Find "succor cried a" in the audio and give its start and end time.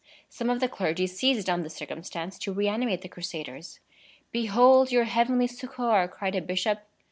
5.45-6.41